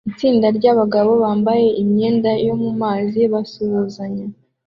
Itsinda 0.11 0.47
ryabagabo 0.57 1.11
bambaye 1.23 1.67
imyenda 1.81 2.31
yo 2.45 2.53
mu 2.61 2.71
mazi 2.81 3.21
basuhuzanya 3.33 4.25